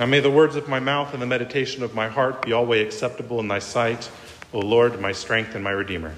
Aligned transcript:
Now 0.00 0.06
may 0.06 0.20
the 0.20 0.30
words 0.30 0.56
of 0.56 0.66
my 0.66 0.80
mouth 0.80 1.12
and 1.12 1.20
the 1.20 1.26
meditation 1.26 1.82
of 1.82 1.94
my 1.94 2.08
heart 2.08 2.40
be 2.40 2.54
always 2.54 2.86
acceptable 2.86 3.38
in 3.38 3.48
thy 3.48 3.58
sight, 3.58 4.10
O 4.54 4.58
Lord, 4.60 4.98
my 4.98 5.12
strength 5.12 5.54
and 5.54 5.62
my 5.62 5.72
Redeemer. 5.72 6.14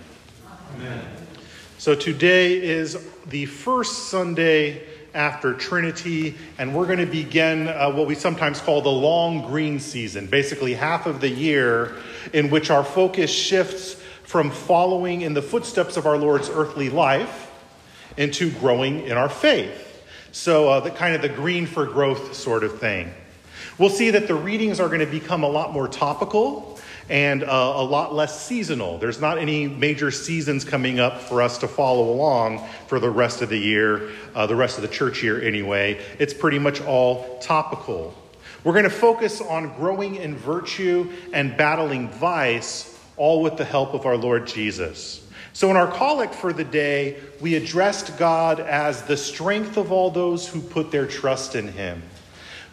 Amen. 0.77 1.05
So 1.79 1.97
today 1.97 2.63
is 2.63 3.09
the 3.27 3.47
first 3.47 4.09
Sunday 4.09 4.85
after 5.15 5.53
Trinity, 5.53 6.37
and 6.59 6.73
we're 6.77 6.87
going 6.87 7.01
to 7.01 7.07
begin 7.07 7.67
uh, 7.67 7.91
what 7.91 8.07
we 8.07 8.15
sometimes 8.15 8.61
call 8.61 8.83
the 8.83 8.89
long 8.89 9.49
green 9.49 9.81
season, 9.81 10.29
basically 10.29 10.75
half 10.75 11.07
of 11.07 11.21
the 11.21 11.29
year 11.29 11.97
in 12.33 12.51
which 12.51 12.71
our 12.71 12.85
focus 12.85 13.33
shifts 13.33 13.95
from 14.23 14.53
following 14.53 15.23
in 15.23 15.35
the 15.35 15.43
footsteps 15.43 15.97
of 15.97 16.07
our 16.07 16.17
Lord's 16.17 16.49
earthly 16.49 16.89
life 16.89 17.51
into 18.17 18.53
growing 18.61 19.09
in 19.09 19.17
our 19.17 19.29
faith. 19.29 20.05
So, 20.31 20.69
uh, 20.69 20.79
the 20.79 20.93
kind 20.93 21.17
of 21.17 21.21
the 21.21 21.29
green 21.29 21.67
for 21.67 21.85
growth 21.85 22.35
sort 22.35 22.63
of 22.63 22.79
thing. 22.79 23.13
We'll 23.79 23.91
see 23.91 24.11
that 24.11 24.29
the 24.29 24.35
readings 24.35 24.81
are 24.81 24.89
going 24.89 25.01
to 25.01 25.07
become 25.07 25.43
a 25.45 25.49
lot 25.49 25.73
more 25.73 25.89
topical 25.89 26.79
and 27.09 27.43
uh, 27.43 27.47
a 27.47 27.83
lot 27.83 28.15
less 28.15 28.45
seasonal. 28.47 28.99
There's 28.99 29.21
not 29.21 29.39
any 29.39 29.67
major 29.67 30.11
seasons 30.11 30.65
coming 30.65 31.01
up 31.01 31.21
for 31.21 31.43
us 31.43 31.59
to 31.59 31.69
follow 31.69 32.11
along 32.11 32.67
for 32.87 33.01
the 33.01 33.11
rest 33.11 33.43
of 33.43 33.49
the 33.49 33.59
year, 33.59 34.11
uh, 34.35 34.47
the 34.47 34.57
rest 34.57 34.79
of 34.79 34.83
the 34.83 34.89
church 34.89 35.23
year 35.23 35.41
anyway. 35.43 36.01
It's 36.19 36.35
pretty 36.35 36.59
much 36.59 36.81
all 36.83 37.39
topical. 37.39 38.15
We're 38.65 38.75
going 38.75 38.85
to 38.85 38.91
focus 38.91 39.41
on 39.41 39.75
growing 39.77 40.17
in 40.17 40.37
virtue 40.37 41.11
and 41.33 41.57
battling 41.57 42.09
vice, 42.11 42.99
all 43.17 43.43
with 43.43 43.57
the 43.57 43.65
help 43.65 43.95
of 43.95 44.07
our 44.07 44.17
Lord 44.17 44.47
Jesus. 44.47 45.27
So, 45.55 45.69
in 45.71 45.77
our 45.77 45.91
collect 45.91 46.35
for 46.35 46.53
the 46.53 46.65
day, 46.65 47.21
we 47.41 47.57
addressed 47.57 48.17
God 48.19 48.61
as 48.61 49.03
the 49.03 49.17
strength 49.17 49.77
of 49.77 49.93
all 49.93 50.11
those 50.11 50.49
who 50.49 50.61
put 50.63 50.91
their 50.91 51.07
trust 51.07 51.57
in 51.57 51.69
Him. 51.69 52.03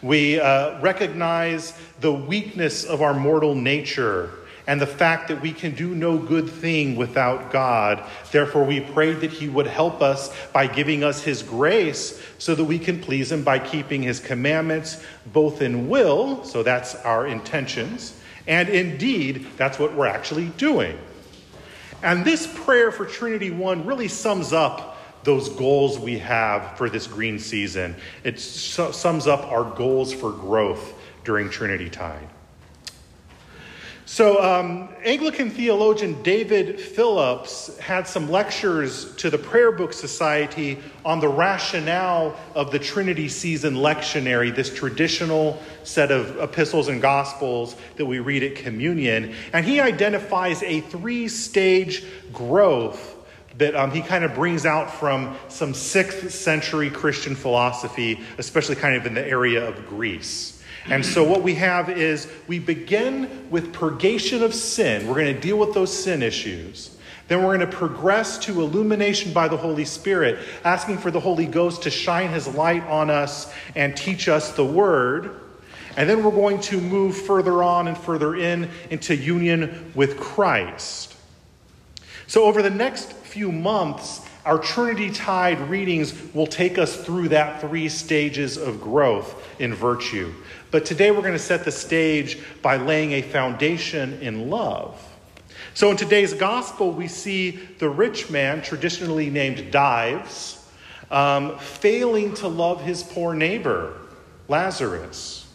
We 0.02 0.40
uh, 0.40 0.80
recognize 0.80 1.74
the 2.00 2.12
weakness 2.12 2.84
of 2.84 3.02
our 3.02 3.12
mortal 3.12 3.54
nature 3.54 4.30
and 4.66 4.80
the 4.80 4.86
fact 4.86 5.28
that 5.28 5.42
we 5.42 5.52
can 5.52 5.74
do 5.74 5.94
no 5.94 6.16
good 6.16 6.48
thing 6.48 6.96
without 6.96 7.50
God. 7.50 8.02
Therefore, 8.30 8.64
we 8.64 8.80
prayed 8.80 9.20
that 9.20 9.30
He 9.30 9.48
would 9.48 9.66
help 9.66 10.00
us 10.00 10.34
by 10.52 10.66
giving 10.66 11.02
us 11.02 11.22
His 11.22 11.42
grace 11.42 12.22
so 12.38 12.54
that 12.54 12.64
we 12.64 12.78
can 12.78 13.00
please 13.00 13.32
Him 13.32 13.42
by 13.42 13.58
keeping 13.58 14.02
His 14.02 14.20
commandments, 14.20 15.02
both 15.32 15.60
in 15.60 15.88
will, 15.88 16.44
so 16.44 16.62
that's 16.62 16.94
our 16.96 17.26
intentions, 17.26 18.18
and 18.46 18.68
indeed, 18.68 19.46
that's 19.56 19.78
what 19.78 19.94
we're 19.94 20.06
actually 20.06 20.48
doing. 20.50 20.96
And 22.02 22.24
this 22.24 22.46
prayer 22.64 22.90
for 22.90 23.04
Trinity 23.04 23.50
1 23.50 23.84
really 23.84 24.08
sums 24.08 24.52
up 24.52 24.98
those 25.24 25.48
goals 25.50 25.98
we 25.98 26.18
have 26.18 26.76
for 26.76 26.88
this 26.88 27.06
green 27.06 27.38
season. 27.38 27.96
It 28.24 28.40
sums 28.40 29.26
up 29.26 29.44
our 29.50 29.64
goals 29.64 30.12
for 30.12 30.32
growth 30.32 30.94
during 31.24 31.50
Trinity 31.50 31.90
Tide. 31.90 32.28
So, 34.12 34.42
um, 34.42 34.88
Anglican 35.04 35.50
theologian 35.50 36.20
David 36.24 36.80
Phillips 36.80 37.78
had 37.78 38.08
some 38.08 38.28
lectures 38.28 39.14
to 39.16 39.30
the 39.30 39.38
Prayer 39.38 39.70
Book 39.70 39.92
Society 39.92 40.80
on 41.04 41.20
the 41.20 41.28
rationale 41.28 42.34
of 42.56 42.72
the 42.72 42.78
Trinity 42.80 43.28
season 43.28 43.76
lectionary, 43.76 44.52
this 44.52 44.74
traditional 44.74 45.62
set 45.84 46.10
of 46.10 46.40
epistles 46.40 46.88
and 46.88 47.00
gospels 47.00 47.76
that 47.98 48.04
we 48.04 48.18
read 48.18 48.42
at 48.42 48.56
communion. 48.56 49.32
And 49.52 49.64
he 49.64 49.78
identifies 49.78 50.64
a 50.64 50.80
three 50.80 51.28
stage 51.28 52.04
growth 52.32 53.14
that 53.58 53.74
um, 53.74 53.90
he 53.90 54.00
kind 54.00 54.24
of 54.24 54.34
brings 54.34 54.64
out 54.64 54.92
from 54.92 55.36
some 55.48 55.74
sixth 55.74 56.30
century 56.32 56.90
Christian 56.90 57.34
philosophy, 57.34 58.20
especially 58.38 58.76
kind 58.76 58.96
of 58.96 59.06
in 59.06 59.14
the 59.14 59.26
area 59.26 59.66
of 59.66 59.86
Greece. 59.86 60.62
And 60.86 61.04
so, 61.04 61.22
what 61.24 61.42
we 61.42 61.54
have 61.56 61.90
is 61.90 62.26
we 62.46 62.58
begin 62.58 63.48
with 63.50 63.72
purgation 63.72 64.42
of 64.42 64.54
sin. 64.54 65.06
We're 65.06 65.14
going 65.14 65.34
to 65.34 65.40
deal 65.40 65.58
with 65.58 65.74
those 65.74 65.92
sin 65.96 66.22
issues. 66.22 66.96
Then 67.28 67.44
we're 67.44 67.56
going 67.56 67.70
to 67.70 67.76
progress 67.76 68.38
to 68.38 68.60
illumination 68.60 69.32
by 69.32 69.46
the 69.46 69.56
Holy 69.56 69.84
Spirit, 69.84 70.40
asking 70.64 70.98
for 70.98 71.12
the 71.12 71.20
Holy 71.20 71.46
Ghost 71.46 71.82
to 71.82 71.90
shine 71.90 72.30
his 72.30 72.48
light 72.48 72.82
on 72.84 73.08
us 73.08 73.52
and 73.76 73.96
teach 73.96 74.28
us 74.28 74.52
the 74.52 74.64
word. 74.64 75.38
And 75.96 76.08
then 76.08 76.24
we're 76.24 76.32
going 76.32 76.60
to 76.62 76.80
move 76.80 77.16
further 77.16 77.62
on 77.62 77.86
and 77.86 77.96
further 77.96 78.34
in 78.34 78.70
into 78.90 79.14
union 79.14 79.92
with 79.94 80.18
Christ. 80.18 81.14
So, 82.26 82.44
over 82.44 82.62
the 82.62 82.70
next 82.70 83.12
few 83.30 83.52
months, 83.52 84.26
our 84.44 84.58
Trinity 84.58 85.12
Tide 85.12 85.60
readings 85.68 86.12
will 86.34 86.48
take 86.48 86.78
us 86.78 86.96
through 86.96 87.28
that 87.28 87.60
three 87.60 87.88
stages 87.88 88.56
of 88.56 88.80
growth 88.80 89.40
in 89.60 89.72
virtue. 89.72 90.34
But 90.72 90.84
today 90.84 91.12
we're 91.12 91.20
going 91.20 91.34
to 91.34 91.38
set 91.38 91.64
the 91.64 91.70
stage 91.70 92.38
by 92.60 92.76
laying 92.76 93.12
a 93.12 93.22
foundation 93.22 94.20
in 94.20 94.50
love. 94.50 95.00
So 95.74 95.92
in 95.92 95.96
today's 95.96 96.34
gospel, 96.34 96.90
we 96.90 97.06
see 97.06 97.52
the 97.78 97.88
rich 97.88 98.30
man, 98.30 98.62
traditionally 98.62 99.30
named 99.30 99.70
Dives, 99.70 100.68
um, 101.12 101.56
failing 101.58 102.34
to 102.34 102.48
love 102.48 102.82
his 102.82 103.04
poor 103.04 103.32
neighbor, 103.32 103.94
Lazarus. 104.48 105.46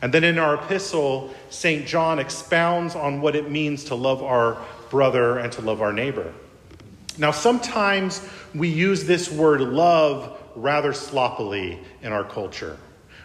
And 0.00 0.10
then 0.14 0.24
in 0.24 0.38
our 0.38 0.54
epistle, 0.54 1.34
St. 1.50 1.86
John 1.86 2.18
expounds 2.18 2.94
on 2.94 3.20
what 3.20 3.36
it 3.36 3.50
means 3.50 3.84
to 3.84 3.94
love 3.94 4.22
our 4.22 4.56
brother 4.88 5.38
and 5.38 5.52
to 5.52 5.60
love 5.60 5.82
our 5.82 5.92
neighbor. 5.92 6.32
Now, 7.18 7.30
sometimes 7.30 8.26
we 8.54 8.68
use 8.68 9.04
this 9.04 9.30
word 9.30 9.60
love 9.60 10.38
rather 10.54 10.92
sloppily 10.92 11.78
in 12.02 12.12
our 12.12 12.24
culture. 12.24 12.76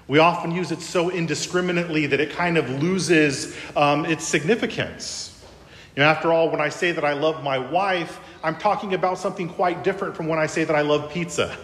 We 0.07 0.19
often 0.19 0.51
use 0.51 0.71
it 0.71 0.81
so 0.81 1.09
indiscriminately 1.09 2.07
that 2.07 2.19
it 2.19 2.31
kind 2.31 2.57
of 2.57 2.69
loses 2.81 3.55
um, 3.75 4.05
its 4.05 4.23
significance. 4.23 5.31
You 5.95 6.03
know, 6.03 6.09
after 6.09 6.31
all, 6.31 6.49
when 6.49 6.61
I 6.61 6.69
say 6.69 6.91
that 6.91 7.03
I 7.05 7.13
love 7.13 7.43
my 7.43 7.57
wife, 7.57 8.19
I'm 8.43 8.57
talking 8.57 8.93
about 8.93 9.17
something 9.17 9.49
quite 9.49 9.83
different 9.83 10.15
from 10.15 10.27
when 10.27 10.37
I 10.37 10.45
say 10.45 10.63
that 10.63 10.75
I 10.75 10.81
love 10.81 11.11
pizza. 11.11 11.57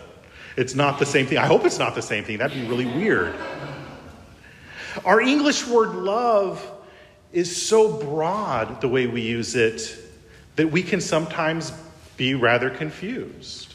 It's 0.57 0.73
not 0.73 0.99
the 0.99 1.05
same 1.05 1.27
thing. 1.27 1.37
I 1.37 1.45
hope 1.45 1.65
it's 1.65 1.79
not 1.79 1.95
the 1.95 2.01
same 2.01 2.23
thing. 2.23 2.37
That'd 2.37 2.59
be 2.59 2.67
really 2.67 2.85
weird. 2.85 3.35
Our 5.05 5.21
English 5.21 5.67
word 5.67 5.93
love 5.95 6.65
is 7.31 7.55
so 7.55 7.93
broad, 7.97 8.81
the 8.81 8.87
way 8.87 9.07
we 9.07 9.21
use 9.21 9.55
it, 9.55 9.97
that 10.55 10.69
we 10.69 10.83
can 10.83 10.99
sometimes 10.99 11.71
be 12.21 12.35
rather 12.35 12.69
confused. 12.69 13.73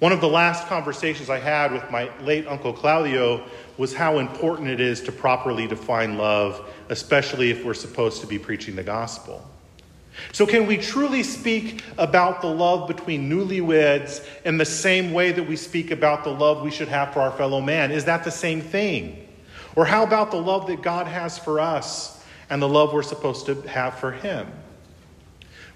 One 0.00 0.12
of 0.12 0.20
the 0.20 0.28
last 0.28 0.66
conversations 0.66 1.30
I 1.30 1.38
had 1.38 1.72
with 1.72 1.90
my 1.90 2.10
late 2.20 2.46
Uncle 2.46 2.74
Claudio 2.74 3.42
was 3.78 3.94
how 3.94 4.18
important 4.18 4.68
it 4.68 4.80
is 4.80 5.00
to 5.04 5.12
properly 5.12 5.66
define 5.66 6.18
love, 6.18 6.62
especially 6.90 7.50
if 7.50 7.64
we're 7.64 7.72
supposed 7.72 8.20
to 8.20 8.26
be 8.26 8.38
preaching 8.38 8.76
the 8.76 8.82
gospel. 8.82 9.42
So, 10.32 10.46
can 10.46 10.66
we 10.66 10.76
truly 10.76 11.22
speak 11.22 11.82
about 11.96 12.42
the 12.42 12.48
love 12.48 12.86
between 12.86 13.30
newlyweds 13.30 14.22
in 14.44 14.58
the 14.58 14.66
same 14.66 15.14
way 15.14 15.32
that 15.32 15.44
we 15.44 15.56
speak 15.56 15.90
about 15.90 16.24
the 16.24 16.30
love 16.30 16.60
we 16.60 16.70
should 16.70 16.88
have 16.88 17.14
for 17.14 17.20
our 17.20 17.32
fellow 17.32 17.62
man? 17.62 17.90
Is 17.90 18.04
that 18.04 18.24
the 18.24 18.30
same 18.30 18.60
thing? 18.60 19.26
Or 19.74 19.86
how 19.86 20.02
about 20.02 20.32
the 20.32 20.42
love 20.42 20.66
that 20.66 20.82
God 20.82 21.06
has 21.06 21.38
for 21.38 21.60
us 21.60 22.22
and 22.50 22.60
the 22.60 22.68
love 22.68 22.92
we're 22.92 23.02
supposed 23.02 23.46
to 23.46 23.54
have 23.62 23.98
for 23.98 24.12
Him? 24.12 24.52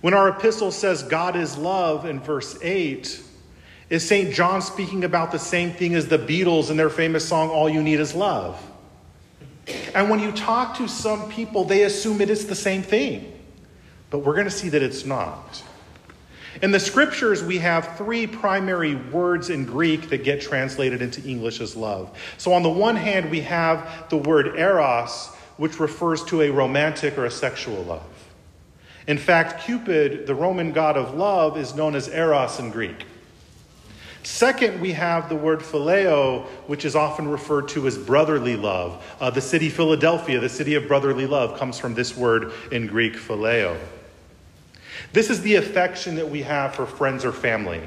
When 0.02 0.14
our 0.14 0.28
epistle 0.28 0.72
says 0.72 1.04
God 1.04 1.36
is 1.36 1.56
love 1.56 2.04
in 2.04 2.20
verse 2.20 2.58
8, 2.60 3.22
is 3.88 4.06
St. 4.06 4.34
John 4.34 4.60
speaking 4.60 5.04
about 5.04 5.30
the 5.30 5.38
same 5.38 5.72
thing 5.72 5.94
as 5.94 6.08
the 6.08 6.18
Beatles 6.18 6.70
in 6.70 6.76
their 6.76 6.90
famous 6.90 7.26
song, 7.26 7.50
All 7.50 7.68
You 7.68 7.82
Need 7.82 8.00
Is 8.00 8.14
Love? 8.14 8.60
And 9.94 10.10
when 10.10 10.18
you 10.18 10.32
talk 10.32 10.76
to 10.78 10.88
some 10.88 11.30
people, 11.30 11.64
they 11.64 11.84
assume 11.84 12.20
it 12.20 12.30
is 12.30 12.46
the 12.46 12.54
same 12.54 12.82
thing. 12.82 13.32
But 14.10 14.20
we're 14.20 14.34
going 14.34 14.46
to 14.46 14.50
see 14.50 14.70
that 14.70 14.82
it's 14.82 15.04
not. 15.04 15.62
In 16.62 16.72
the 16.72 16.80
scriptures, 16.80 17.44
we 17.44 17.58
have 17.58 17.96
three 17.96 18.26
primary 18.26 18.96
words 18.96 19.50
in 19.50 19.64
Greek 19.64 20.10
that 20.10 20.24
get 20.24 20.40
translated 20.40 21.00
into 21.00 21.22
English 21.22 21.60
as 21.60 21.76
love. 21.76 22.18
So, 22.38 22.52
on 22.52 22.62
the 22.62 22.68
one 22.68 22.96
hand, 22.96 23.30
we 23.30 23.40
have 23.42 24.08
the 24.10 24.18
word 24.18 24.58
eros, 24.58 25.28
which 25.58 25.80
refers 25.80 26.24
to 26.24 26.42
a 26.42 26.50
romantic 26.50 27.16
or 27.16 27.24
a 27.24 27.30
sexual 27.30 27.84
love. 27.84 28.11
In 29.06 29.18
fact, 29.18 29.64
Cupid, 29.64 30.26
the 30.26 30.34
Roman 30.34 30.72
god 30.72 30.96
of 30.96 31.14
love, 31.14 31.56
is 31.56 31.74
known 31.74 31.94
as 31.94 32.08
Eros 32.08 32.58
in 32.58 32.70
Greek. 32.70 33.04
Second, 34.22 34.80
we 34.80 34.92
have 34.92 35.28
the 35.28 35.34
word 35.34 35.60
phileo, 35.60 36.44
which 36.68 36.84
is 36.84 36.94
often 36.94 37.28
referred 37.28 37.68
to 37.68 37.88
as 37.88 37.98
brotherly 37.98 38.54
love. 38.54 39.04
Uh, 39.20 39.30
the 39.30 39.40
city 39.40 39.68
Philadelphia, 39.68 40.38
the 40.38 40.48
city 40.48 40.74
of 40.74 40.86
brotherly 40.86 41.26
love, 41.26 41.58
comes 41.58 41.78
from 41.78 41.94
this 41.94 42.16
word 42.16 42.52
in 42.70 42.86
Greek, 42.86 43.14
phileo. 43.14 43.76
This 45.12 45.28
is 45.28 45.42
the 45.42 45.56
affection 45.56 46.14
that 46.16 46.30
we 46.30 46.42
have 46.42 46.74
for 46.74 46.86
friends 46.86 47.24
or 47.24 47.32
family. 47.32 47.82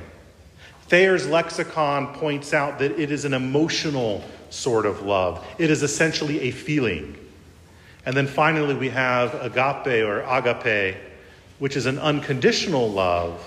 Thayer's 0.90 1.26
lexicon 1.26 2.14
points 2.14 2.54
out 2.54 2.80
that 2.80 3.00
it 3.00 3.12
is 3.12 3.24
an 3.24 3.34
emotional 3.34 4.24
sort 4.50 4.86
of 4.86 5.02
love, 5.02 5.46
it 5.58 5.70
is 5.72 5.84
essentially 5.84 6.42
a 6.42 6.52
feeling. 6.52 7.18
And 8.06 8.16
then 8.16 8.28
finally, 8.28 8.76
we 8.76 8.90
have 8.90 9.34
agape 9.36 10.06
or 10.06 10.22
agape, 10.22 10.98
which 11.60 11.76
is 11.76 11.86
an 11.86 11.98
unconditional 11.98 12.90
love. 12.90 13.44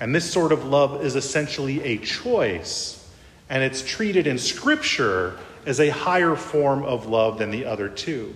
And 0.00 0.14
this 0.14 0.30
sort 0.30 0.52
of 0.52 0.64
love 0.64 1.04
is 1.04 1.16
essentially 1.16 1.82
a 1.82 1.98
choice, 1.98 3.10
and 3.50 3.62
it's 3.62 3.82
treated 3.82 4.26
in 4.28 4.38
Scripture 4.38 5.38
as 5.66 5.80
a 5.80 5.88
higher 5.88 6.36
form 6.36 6.84
of 6.84 7.06
love 7.06 7.38
than 7.38 7.50
the 7.50 7.64
other 7.64 7.88
two. 7.88 8.34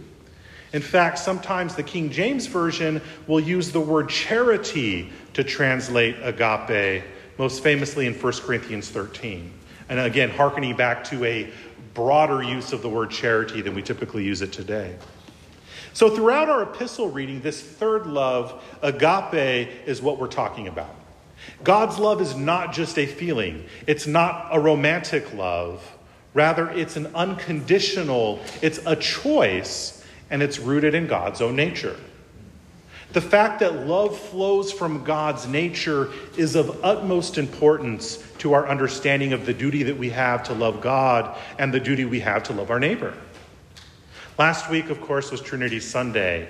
In 0.72 0.82
fact, 0.82 1.18
sometimes 1.18 1.74
the 1.74 1.82
King 1.82 2.10
James 2.10 2.46
Version 2.46 3.00
will 3.26 3.40
use 3.40 3.70
the 3.70 3.80
word 3.80 4.08
charity 4.08 5.12
to 5.34 5.44
translate 5.44 6.16
agape, 6.22 7.04
most 7.38 7.62
famously 7.62 8.06
in 8.06 8.14
1 8.14 8.32
Corinthians 8.40 8.88
13. 8.88 9.52
And 9.88 10.00
again, 10.00 10.30
hearkening 10.30 10.74
back 10.74 11.04
to 11.04 11.24
a 11.24 11.52
broader 11.94 12.42
use 12.42 12.72
of 12.72 12.82
the 12.82 12.88
word 12.88 13.10
charity 13.10 13.60
than 13.60 13.74
we 13.74 13.82
typically 13.82 14.24
use 14.24 14.42
it 14.42 14.52
today. 14.52 14.96
So, 15.94 16.08
throughout 16.08 16.48
our 16.48 16.62
epistle 16.62 17.10
reading, 17.10 17.42
this 17.42 17.60
third 17.60 18.06
love, 18.06 18.62
agape, 18.80 19.68
is 19.86 20.00
what 20.00 20.18
we're 20.18 20.26
talking 20.26 20.68
about. 20.68 20.94
God's 21.62 21.98
love 21.98 22.20
is 22.20 22.34
not 22.34 22.72
just 22.72 22.98
a 22.98 23.06
feeling, 23.06 23.66
it's 23.86 24.06
not 24.06 24.48
a 24.50 24.60
romantic 24.60 25.34
love. 25.34 25.86
Rather, 26.34 26.70
it's 26.70 26.96
an 26.96 27.14
unconditional, 27.14 28.40
it's 28.62 28.80
a 28.86 28.96
choice, 28.96 30.02
and 30.30 30.42
it's 30.42 30.58
rooted 30.58 30.94
in 30.94 31.06
God's 31.06 31.42
own 31.42 31.56
nature. 31.56 31.96
The 33.12 33.20
fact 33.20 33.60
that 33.60 33.86
love 33.86 34.18
flows 34.18 34.72
from 34.72 35.04
God's 35.04 35.46
nature 35.46 36.10
is 36.36 36.56
of 36.56 36.82
utmost 36.82 37.36
importance 37.36 38.16
to 38.38 38.54
our 38.54 38.66
understanding 38.66 39.34
of 39.34 39.44
the 39.44 39.52
duty 39.52 39.82
that 39.84 39.98
we 39.98 40.10
have 40.10 40.44
to 40.44 40.54
love 40.54 40.80
God 40.80 41.36
and 41.58 41.74
the 41.74 41.80
duty 41.80 42.06
we 42.06 42.20
have 42.20 42.42
to 42.44 42.52
love 42.52 42.70
our 42.70 42.80
neighbor. 42.80 43.14
Last 44.38 44.70
week, 44.70 44.88
of 44.88 45.00
course, 45.02 45.30
was 45.30 45.42
Trinity 45.42 45.78
Sunday 45.78 46.48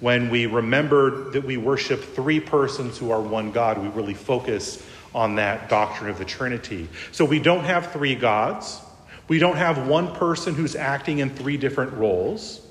when 0.00 0.28
we 0.28 0.46
remembered 0.46 1.32
that 1.32 1.44
we 1.44 1.56
worship 1.56 2.02
three 2.02 2.40
persons 2.40 2.98
who 2.98 3.10
are 3.10 3.20
one 3.20 3.50
God. 3.50 3.78
We 3.78 3.88
really 3.88 4.14
focus 4.14 4.84
on 5.14 5.36
that 5.36 5.68
doctrine 5.68 6.10
of 6.10 6.18
the 6.18 6.24
Trinity. 6.24 6.88
So 7.12 7.24
we 7.24 7.38
don't 7.38 7.64
have 7.64 7.90
three 7.92 8.14
gods. 8.14 8.80
We 9.28 9.38
don't 9.38 9.56
have 9.56 9.86
one 9.86 10.14
person 10.14 10.54
who's 10.54 10.76
acting 10.76 11.20
in 11.20 11.30
three 11.30 11.56
different 11.56 11.94
roles. 11.94 12.61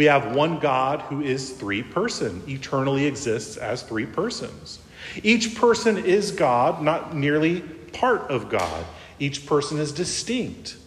We 0.00 0.06
have 0.06 0.34
one 0.34 0.60
God 0.60 1.02
who 1.02 1.20
is 1.20 1.50
three 1.50 1.82
person, 1.82 2.42
eternally 2.48 3.04
exists 3.04 3.58
as 3.58 3.82
three 3.82 4.06
persons. 4.06 4.78
Each 5.22 5.54
person 5.54 5.98
is 5.98 6.32
God, 6.32 6.80
not 6.80 7.14
merely 7.14 7.60
part 7.60 8.22
of 8.30 8.48
God. 8.48 8.86
Each 9.18 9.44
person 9.44 9.78
is 9.78 9.92
distinct. 9.92 10.78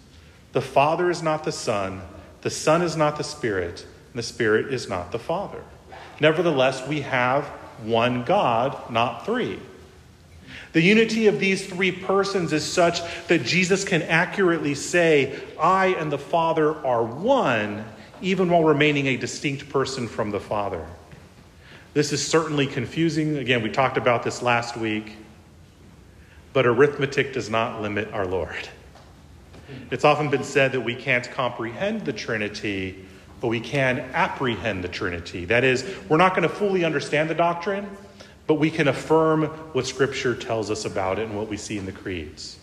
The 0.54 0.63
Father 0.63 1.12
is 1.12 1.21
not 1.21 1.44
the 1.44 1.51
Son, 1.51 2.01
the 2.42 2.50
Son 2.50 2.81
is 2.81 2.98
not 2.98 3.18
the 3.18 3.24
Spirit, 3.24 3.86
and 4.10 4.18
the 4.18 4.24
Spirit 4.24 4.74
is 4.74 4.89
not 4.89 5.12
the 5.12 5.19
Father. 5.19 5.63
Nevertheless, 6.19 6.88
we 6.88 7.01
have 7.01 7.45
one 7.83 8.24
God, 8.24 8.89
not 8.89 9.27
three. 9.27 9.59
The 10.71 10.81
unity 10.81 11.27
of 11.27 11.39
these 11.39 11.68
three 11.68 11.92
persons 11.92 12.51
is 12.51 12.66
such 12.66 13.00
that 13.27 13.44
Jesus 13.44 13.83
can 13.83 14.01
accurately 14.01 14.74
say, 14.74 15.39
I 15.59 15.89
and 16.00 16.12
the 16.12 16.18
Father 16.18 16.83
are 16.83 17.04
one, 17.04 17.86
even 18.23 18.49
while 18.49 18.63
remaining 18.63 19.07
a 19.07 19.17
distinct 19.17 19.69
person 19.69 20.07
from 20.07 20.31
the 20.31 20.39
Father. 20.39 20.85
This 21.93 22.13
is 22.13 22.25
certainly 22.25 22.65
confusing. 22.65 23.37
Again, 23.37 23.61
we 23.61 23.69
talked 23.69 23.97
about 23.97 24.23
this 24.23 24.41
last 24.41 24.77
week, 24.77 25.17
but 26.53 26.65
arithmetic 26.65 27.33
does 27.33 27.49
not 27.49 27.81
limit 27.81 28.11
our 28.13 28.25
Lord. 28.25 28.69
It's 29.91 30.05
often 30.05 30.29
been 30.29 30.43
said 30.43 30.71
that 30.71 30.81
we 30.81 30.95
can't 30.95 31.29
comprehend 31.31 32.05
the 32.05 32.13
Trinity, 32.13 33.05
but 33.41 33.49
we 33.49 33.59
can 33.59 33.99
apprehend 34.13 34.85
the 34.85 34.87
Trinity. 34.87 35.43
That 35.43 35.65
is, 35.65 35.85
we're 36.07 36.17
not 36.17 36.33
going 36.33 36.47
to 36.47 36.55
fully 36.55 36.85
understand 36.85 37.29
the 37.29 37.35
doctrine, 37.35 37.89
but 38.47 38.55
we 38.55 38.71
can 38.71 38.87
affirm 38.87 39.47
what 39.73 39.85
Scripture 39.85 40.33
tells 40.33 40.71
us 40.71 40.85
about 40.85 41.19
it 41.19 41.23
and 41.23 41.37
what 41.37 41.49
we 41.49 41.57
see 41.57 41.77
in 41.77 41.85
the 41.85 41.91
creeds. 41.91 42.57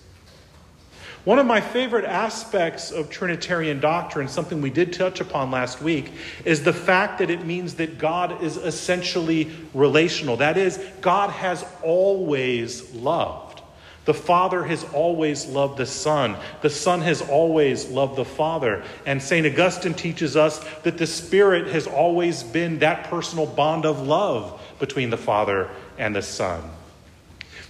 One 1.25 1.39
of 1.39 1.45
my 1.45 1.61
favorite 1.61 2.07
aspects 2.07 2.91
of 2.91 3.11
Trinitarian 3.11 3.79
doctrine, 3.79 4.27
something 4.27 4.63
we 4.63 4.71
did 4.71 4.95
touch 4.95 5.21
upon 5.21 5.51
last 5.51 5.83
week, 5.83 6.13
is 6.47 6.63
the 6.63 6.73
fact 6.73 7.19
that 7.19 7.29
it 7.29 7.45
means 7.45 7.75
that 7.75 7.99
God 7.99 8.43
is 8.43 8.57
essentially 8.57 9.51
relational. 9.75 10.39
That 10.39 10.57
is, 10.57 10.79
God 11.03 11.29
has 11.29 11.63
always 11.83 12.95
loved. 12.95 13.61
The 14.07 14.15
Father 14.15 14.65
has 14.65 14.83
always 14.95 15.45
loved 15.45 15.77
the 15.77 15.85
Son. 15.85 16.37
The 16.63 16.71
Son 16.71 17.03
has 17.03 17.21
always 17.21 17.87
loved 17.91 18.17
the 18.17 18.25
Father. 18.25 18.83
And 19.05 19.23
St. 19.23 19.47
Augustine 19.47 19.93
teaches 19.93 20.37
us 20.37 20.65
that 20.85 20.97
the 20.97 21.07
Spirit 21.07 21.67
has 21.67 21.87
always 21.87 22.43
been 22.43 22.79
that 22.79 23.11
personal 23.11 23.45
bond 23.45 23.85
of 23.85 24.01
love 24.01 24.59
between 24.79 25.11
the 25.11 25.19
Father 25.19 25.69
and 25.99 26.17
the 26.17 26.23
Son. 26.23 26.63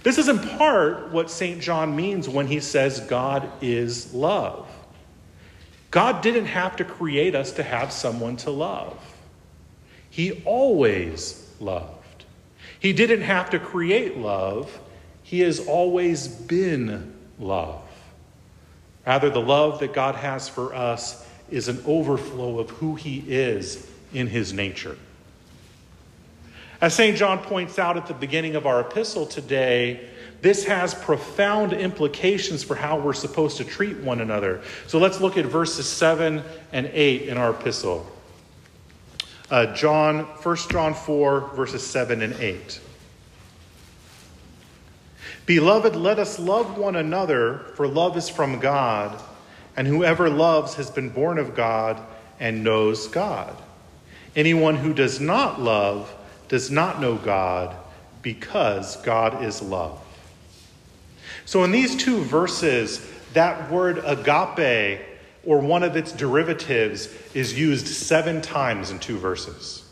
This 0.03 0.17
is 0.17 0.27
in 0.27 0.39
part 0.39 1.11
what 1.11 1.29
St. 1.29 1.61
John 1.61 1.95
means 1.95 2.27
when 2.27 2.47
he 2.47 2.59
says 2.59 2.99
God 3.01 3.49
is 3.61 4.13
love. 4.13 4.67
God 5.91 6.21
didn't 6.21 6.45
have 6.45 6.77
to 6.77 6.85
create 6.85 7.35
us 7.35 7.51
to 7.53 7.63
have 7.63 7.91
someone 7.91 8.37
to 8.37 8.51
love, 8.51 8.97
He 10.09 10.41
always 10.45 11.49
loved. 11.59 11.97
He 12.79 12.93
didn't 12.93 13.21
have 13.21 13.51
to 13.51 13.59
create 13.59 14.17
love, 14.17 14.79
He 15.21 15.41
has 15.41 15.59
always 15.59 16.27
been 16.27 17.13
love. 17.37 17.83
Rather, 19.05 19.29
the 19.29 19.41
love 19.41 19.79
that 19.79 19.93
God 19.93 20.15
has 20.15 20.47
for 20.47 20.73
us 20.73 21.27
is 21.49 21.67
an 21.67 21.83
overflow 21.85 22.59
of 22.59 22.69
who 22.69 22.95
He 22.95 23.19
is 23.27 23.87
in 24.13 24.27
His 24.27 24.53
nature. 24.53 24.97
As 26.81 26.95
St. 26.95 27.15
John 27.15 27.37
points 27.37 27.77
out 27.77 27.95
at 27.95 28.07
the 28.07 28.15
beginning 28.15 28.55
of 28.55 28.65
our 28.65 28.81
epistle 28.81 29.27
today, 29.27 30.09
this 30.41 30.65
has 30.65 30.95
profound 30.95 31.73
implications 31.73 32.63
for 32.63 32.73
how 32.73 32.97
we're 32.97 33.13
supposed 33.13 33.57
to 33.57 33.63
treat 33.63 33.97
one 33.97 34.19
another. 34.19 34.61
So 34.87 34.97
let's 34.97 35.21
look 35.21 35.37
at 35.37 35.45
verses 35.45 35.87
7 35.87 36.41
and 36.73 36.87
8 36.87 37.29
in 37.29 37.37
our 37.37 37.51
epistle. 37.51 38.07
Uh, 39.51 39.75
John, 39.75 40.21
1 40.21 40.55
John 40.71 40.95
4, 40.95 41.51
verses 41.55 41.85
7 41.85 42.23
and 42.23 42.33
8. 42.33 42.81
Beloved, 45.45 45.95
let 45.95 46.17
us 46.17 46.39
love 46.39 46.79
one 46.79 46.95
another, 46.95 47.59
for 47.75 47.87
love 47.87 48.17
is 48.17 48.27
from 48.27 48.59
God, 48.59 49.21
and 49.77 49.85
whoever 49.85 50.31
loves 50.31 50.75
has 50.75 50.89
been 50.89 51.09
born 51.09 51.37
of 51.37 51.53
God 51.53 52.01
and 52.39 52.63
knows 52.63 53.07
God. 53.07 53.55
Anyone 54.35 54.77
who 54.77 54.93
does 54.95 55.19
not 55.19 55.61
love 55.61 56.11
does 56.51 56.69
not 56.69 56.99
know 56.99 57.15
God 57.15 57.73
because 58.21 58.97
God 59.03 59.41
is 59.41 59.61
love. 59.61 59.97
So, 61.45 61.63
in 61.63 61.71
these 61.71 61.95
two 61.95 62.17
verses, 62.25 63.09
that 63.31 63.71
word 63.71 64.01
agape, 64.03 64.99
or 65.45 65.59
one 65.59 65.81
of 65.81 65.95
its 65.95 66.11
derivatives, 66.11 67.07
is 67.33 67.57
used 67.57 67.87
seven 67.87 68.41
times 68.41 68.91
in 68.91 68.99
two 68.99 69.17
verses. 69.17 69.89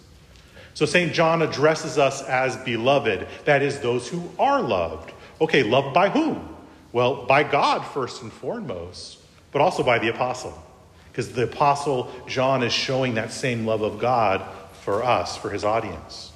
So, 0.74 0.86
St. 0.86 1.14
John 1.14 1.42
addresses 1.42 1.98
us 1.98 2.22
as 2.24 2.58
beloved, 2.58 3.26
that 3.46 3.62
is, 3.62 3.80
those 3.80 4.10
who 4.10 4.30
are 4.38 4.62
loved. 4.62 5.14
Okay, 5.40 5.64
loved 5.64 5.94
by 5.94 6.10
whom? 6.10 6.58
Well, 6.92 7.26
by 7.26 7.44
God 7.44 7.86
first 7.86 8.22
and 8.22 8.34
foremost, 8.34 9.20
but 9.54 9.62
also 9.62 9.82
by 9.82 9.98
the 9.98 10.10
apostle. 10.10 10.62
Because 11.10 11.32
the 11.32 11.44
apostle 11.44 12.12
John 12.28 12.64
is 12.64 12.74
showing 12.74 13.14
that 13.14 13.32
same 13.32 13.66
love 13.66 13.82
of 13.82 13.98
God 13.98 14.44
for 14.82 15.02
us, 15.06 15.38
for 15.38 15.52
his 15.52 15.64
audience. 15.64 16.29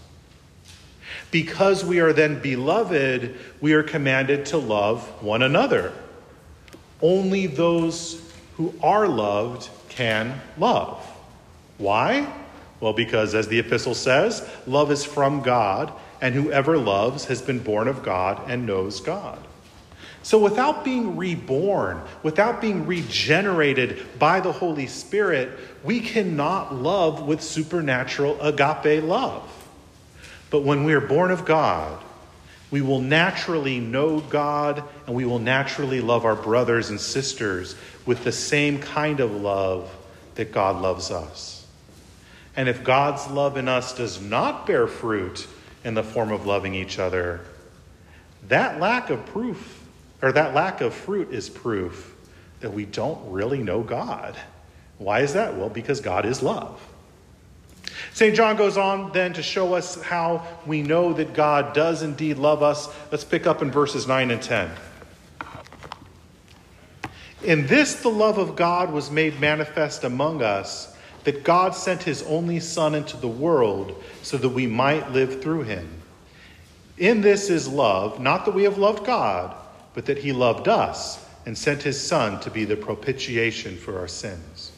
Because 1.32 1.84
we 1.84 2.00
are 2.00 2.14
then 2.14 2.40
beloved, 2.42 3.36
we 3.62 3.74
are 3.74 3.84
commanded 3.84 4.46
to 4.48 4.58
love 4.58 5.02
one 5.22 5.42
another. 5.42 5.94
Only 7.02 7.48
those 7.48 8.22
who 8.56 8.74
are 8.82 9.08
loved 9.08 9.70
can 9.90 10.42
love. 10.58 11.06
Why? 11.78 12.32
Well, 12.80 12.94
because 12.94 13.36
as 13.36 13.48
the 13.48 13.60
epistle 13.60 13.96
says, 13.96 14.48
love 14.68 14.92
is 14.92 15.06
from 15.06 15.42
God, 15.42 15.92
and 16.22 16.36
whoever 16.36 16.78
loves 16.78 17.26
has 17.26 17.42
been 17.42 17.60
born 17.60 17.88
of 17.88 18.04
God 18.04 18.42
and 18.50 18.66
knows 18.66 19.00
God. 19.00 19.40
So, 20.22 20.40
without 20.40 20.86
being 20.86 21.18
reborn, 21.18 22.02
without 22.24 22.62
being 22.62 22.86
regenerated 22.86 24.20
by 24.20 24.40
the 24.40 24.54
Holy 24.54 24.88
Spirit, 24.88 25.60
we 25.84 26.00
cannot 26.00 26.74
love 26.74 27.24
with 27.24 27.42
supernatural 27.42 28.40
agape 28.42 29.04
love. 29.04 29.44
But 30.54 30.62
when 30.62 30.84
we 30.84 30.94
are 30.94 31.02
born 31.02 31.32
of 31.32 31.46
God, 31.46 32.00
we 32.70 32.82
will 32.82 33.02
naturally 33.02 33.80
know 33.80 34.20
God 34.20 34.84
and 35.08 35.16
we 35.16 35.26
will 35.26 35.40
naturally 35.40 36.00
love 36.00 36.26
our 36.26 36.36
brothers 36.36 36.92
and 36.92 37.02
sisters 37.02 37.76
with 38.06 38.24
the 38.24 38.32
same 38.32 38.78
kind 38.78 39.20
of 39.20 39.32
love 39.32 39.92
that 40.36 40.52
God 40.52 40.80
loves 40.80 41.10
us. 41.10 41.66
And 42.56 42.70
if 42.70 42.84
God's 42.84 43.26
love 43.32 43.58
in 43.58 43.68
us 43.68 43.98
does 43.98 44.22
not 44.22 44.68
bear 44.68 44.86
fruit 44.86 45.48
in 45.84 45.96
the 45.96 46.04
form 46.04 46.32
of 46.32 46.46
loving 46.46 46.76
each 46.76 47.00
other, 47.00 47.42
that 48.48 48.80
lack 48.80 49.10
of 49.10 49.26
proof, 49.26 49.84
or 50.22 50.34
that 50.34 50.54
lack 50.54 50.82
of 50.82 50.94
fruit, 50.94 51.34
is 51.34 51.50
proof 51.50 52.16
that 52.60 52.74
we 52.74 52.86
don't 52.86 53.32
really 53.32 53.64
know 53.64 53.82
God. 53.82 54.38
Why 55.00 55.22
is 55.22 55.34
that? 55.34 55.58
Well, 55.58 55.70
because 55.70 56.00
God 56.00 56.28
is 56.28 56.44
love. 56.44 56.80
St. 58.14 58.36
John 58.36 58.56
goes 58.56 58.78
on 58.78 59.12
then 59.12 59.34
to 59.34 59.42
show 59.42 59.74
us 59.74 60.00
how 60.04 60.46
we 60.68 60.84
know 60.84 61.14
that 61.14 61.34
God 61.34 61.74
does 61.74 62.04
indeed 62.04 62.38
love 62.38 62.62
us. 62.62 62.88
Let's 63.12 63.24
pick 63.24 63.48
up 63.48 63.64
in 63.64 63.72
verses 63.72 64.08
9 64.08 64.30
and 64.30 64.42
10. 64.42 64.70
In 67.44 67.66
this, 67.66 67.96
the 67.96 68.10
love 68.10 68.38
of 68.38 68.56
God 68.56 68.94
was 68.94 69.10
made 69.10 69.40
manifest 69.40 70.04
among 70.04 70.44
us, 70.44 70.96
that 71.24 71.44
God 71.44 71.74
sent 71.74 72.04
his 72.04 72.22
only 72.24 72.60
Son 72.60 72.94
into 72.94 73.18
the 73.18 73.28
world 73.28 74.02
so 74.22 74.38
that 74.38 74.50
we 74.50 74.68
might 74.68 75.12
live 75.12 75.42
through 75.42 75.64
him. 75.64 75.90
In 77.00 77.22
this 77.22 77.50
is 77.50 77.68
love, 77.68 78.20
not 78.20 78.46
that 78.46 78.54
we 78.54 78.64
have 78.64 78.78
loved 78.78 79.06
God, 79.06 79.56
but 79.96 80.06
that 80.06 80.20
he 80.20 80.32
loved 80.32 80.68
us 80.68 81.26
and 81.48 81.58
sent 81.58 81.82
his 81.82 82.00
Son 82.00 82.40
to 82.42 82.52
be 82.52 82.64
the 82.64 82.78
propitiation 82.78 83.76
for 83.76 83.98
our 83.98 84.08
sins. 84.08 84.73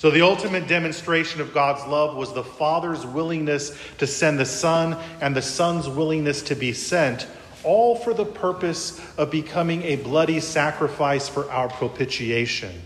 So, 0.00 0.10
the 0.10 0.22
ultimate 0.22 0.66
demonstration 0.66 1.42
of 1.42 1.52
God's 1.52 1.86
love 1.86 2.16
was 2.16 2.32
the 2.32 2.42
Father's 2.42 3.04
willingness 3.04 3.78
to 3.98 4.06
send 4.06 4.38
the 4.38 4.46
Son 4.46 4.96
and 5.20 5.36
the 5.36 5.42
Son's 5.42 5.90
willingness 5.90 6.40
to 6.44 6.54
be 6.54 6.72
sent 6.72 7.26
all 7.64 7.96
for 7.96 8.14
the 8.14 8.24
purpose 8.24 8.98
of 9.18 9.30
becoming 9.30 9.82
a 9.82 9.96
bloody 9.96 10.40
sacrifice 10.40 11.28
for 11.28 11.50
our 11.50 11.68
propitiation. 11.68 12.80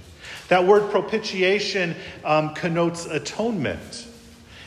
That 0.48 0.66
word 0.66 0.90
propitiation 0.90 1.94
um, 2.24 2.52
connotes 2.52 3.06
atonement. 3.06 4.08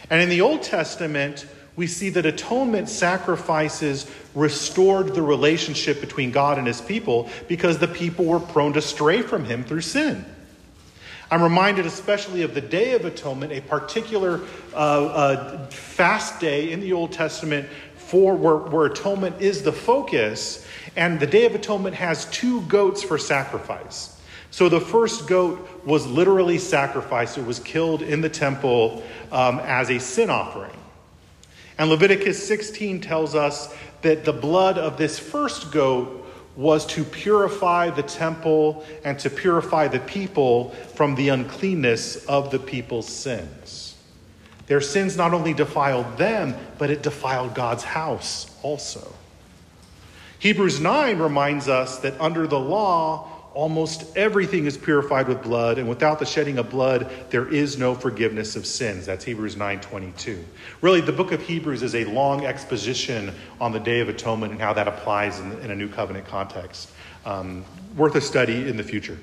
And 0.10 0.22
in 0.22 0.30
the 0.30 0.40
Old 0.40 0.64
Testament, 0.64 1.46
we 1.76 1.86
see 1.86 2.12
that 2.12 2.26
atonement 2.26 2.88
sacrifices 2.88 4.10
restored 4.34 5.16
the 5.16 5.22
relationship 5.22 6.00
between 6.00 6.32
God 6.32 6.58
and 6.58 6.66
his 6.66 6.80
people 6.80 7.30
because 7.50 7.80
the 7.80 7.90
people 7.90 8.24
were 8.24 8.40
prone 8.40 8.72
to 8.72 8.82
stray 8.82 9.22
from 9.22 9.44
him 9.44 9.66
through 9.66 9.82
sin. 9.82 10.24
I'm 11.30 11.44
reminded 11.44 11.86
especially 11.86 12.44
of 12.44 12.54
the 12.54 12.62
Day 12.62 12.94
of 12.94 13.04
Atonement, 13.04 13.52
a 13.52 13.60
particular 13.62 14.42
uh, 14.74 14.78
uh, 14.78 15.68
fast 15.68 16.40
day 16.40 16.72
in 16.72 16.80
the 16.80 16.94
Old 16.94 17.12
Testament 17.12 17.68
for 17.96 18.36
where, 18.36 18.56
where 18.56 18.86
atonement 18.86 19.42
is 19.42 19.64
the 19.64 19.74
focus. 19.74 20.66
And 20.96 21.20
the 21.20 21.28
Day 21.28 21.46
of 21.46 21.54
Atonement 21.54 21.96
has 21.96 22.26
two 22.32 22.62
goats 22.62 23.04
for 23.04 23.18
sacrifice. 23.18 24.18
So 24.52 24.70
the 24.70 24.80
first 24.80 25.28
goat 25.28 25.86
was 25.86 26.08
literally 26.08 26.58
sacrificed, 26.58 27.38
it 27.38 27.46
was 27.46 27.60
killed 27.60 28.02
in 28.02 28.22
the 28.22 28.30
temple 28.30 29.04
um, 29.32 29.60
as 29.60 29.90
a 29.90 30.00
sin 30.00 30.30
offering. 30.30 30.72
And 31.78 31.90
Leviticus 31.90 32.48
16 32.48 33.02
tells 33.02 33.36
us 33.36 33.76
that 34.02 34.24
the 34.24 34.34
blood 34.34 34.78
of 34.78 34.98
this 34.98 35.20
first 35.20 35.72
goat 35.72 36.17
was 36.58 36.88
to 36.88 37.04
purify 37.04 37.92
the 37.92 38.04
temple 38.04 38.84
and 39.06 39.18
to 39.20 39.30
purify 39.30 39.88
the 39.88 40.00
people 40.00 40.72
from 40.96 41.16
the 41.16 41.30
uncleanness 41.30 42.26
of 42.26 42.50
the 42.52 42.60
people's 42.60 43.08
sins. 43.08 43.96
Their 44.66 44.82
sins 44.82 45.16
not 45.16 45.34
only 45.34 45.54
defiled 45.54 46.18
them, 46.18 46.56
but 46.78 46.90
it 46.90 47.04
defiled 47.04 47.54
God's 47.54 47.84
house 47.84 48.52
also. 48.64 49.14
Hebrews 50.40 50.80
9 50.80 51.20
reminds 51.20 51.70
us 51.70 52.00
that 52.00 52.20
under 52.20 52.48
the 52.48 52.60
law, 52.60 53.37
almost 53.58 54.16
everything 54.16 54.66
is 54.66 54.78
purified 54.78 55.28
with 55.28 55.42
blood, 55.42 55.80
and 55.80 55.90
without 55.90 56.20
the 56.20 56.26
shedding 56.28 56.60
of 56.60 56.70
blood, 56.70 57.10
there 57.32 57.48
is 57.48 57.76
no 57.76 57.96
forgiveness 57.96 58.56
of 58.56 58.68
sins. 58.68 59.08
That's 59.08 59.26
Hebrews 59.26 59.56
9:22. 59.56 60.46
Really, 60.82 61.02
the 61.02 61.12
book 61.12 61.32
of 61.32 61.42
Hebrews 61.42 61.82
is 61.82 61.96
a 61.96 62.06
long 62.06 62.46
exposition 62.46 63.34
on 63.60 63.72
the 63.72 63.80
Day 63.80 64.00
of 64.00 64.10
Atonement 64.10 64.52
and 64.52 64.62
how 64.62 64.74
that 64.74 64.88
applies 64.88 65.40
in, 65.40 65.54
in 65.62 65.72
a 65.72 65.76
new 65.76 65.90
covenant 65.90 66.28
context. 66.28 66.92
Um, 67.26 67.66
worth 67.96 68.14
a 68.14 68.22
study 68.22 68.70
in 68.70 68.78
the 68.78 68.84
future. 68.84 69.18